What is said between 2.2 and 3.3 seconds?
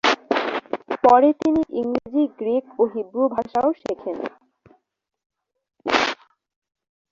Greek ও Hebrew